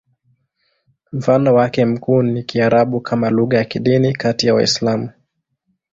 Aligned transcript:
Mfano 1.11 1.53
wake 1.53 1.85
mkuu 1.85 2.21
ni 2.21 2.43
Kiarabu 2.43 3.01
kama 3.01 3.29
lugha 3.29 3.57
ya 3.57 3.65
kidini 3.65 4.13
kati 4.13 4.47
ya 4.47 4.53
Waislamu. 4.53 5.09